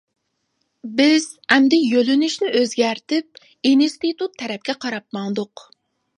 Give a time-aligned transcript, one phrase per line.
[1.01, 5.67] بىز ئەمدى يۆنىلىشنى ئۆزگەرتىپ ئىنستىتۇت تەرەپكە قاراپ ماڭدۇق.